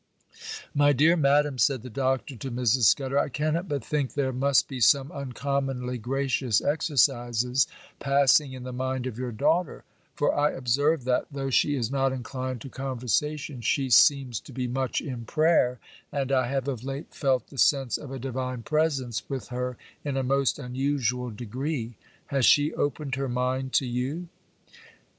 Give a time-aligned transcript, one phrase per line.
[0.73, 2.85] 'My dear madam,' said the Doctor to Mrs.
[2.85, 7.67] Scudder, 'I cannot but think there must be some uncommonly gracious exercises
[7.99, 9.83] passing in the mind of your daughter;
[10.15, 14.67] for I observe, that, though she is not inclined to conversation, she seems to be
[14.67, 15.79] much in prayer;
[16.11, 20.17] and I have of late felt the sense of a Divine Presence with her in
[20.17, 21.93] a most unusual degree.
[22.25, 24.29] Has she opened her mind to you?